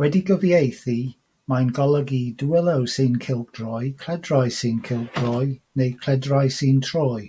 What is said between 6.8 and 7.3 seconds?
troi”.